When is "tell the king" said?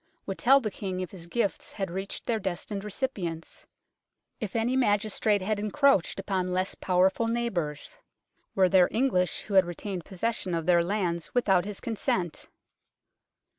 0.39-0.99